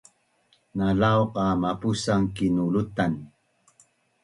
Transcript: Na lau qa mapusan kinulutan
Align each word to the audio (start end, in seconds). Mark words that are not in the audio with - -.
Na 0.77 0.87
lau 1.01 1.21
qa 1.33 1.45
mapusan 1.61 2.21
kinulutan 2.35 3.13